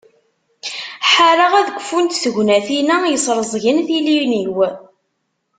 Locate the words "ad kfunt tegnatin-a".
1.59-2.97